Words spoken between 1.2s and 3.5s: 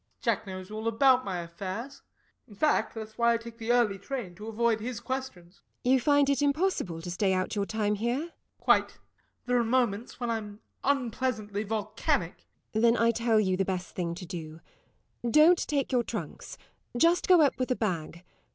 my affairs; in fact, that's why I